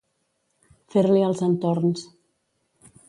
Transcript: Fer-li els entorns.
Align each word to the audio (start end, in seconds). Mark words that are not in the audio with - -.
Fer-li 0.95 1.21
els 1.27 1.43
entorns. 1.49 2.03